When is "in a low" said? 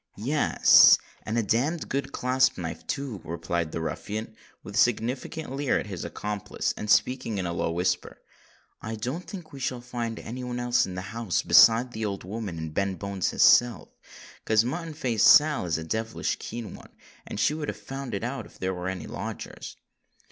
7.37-7.71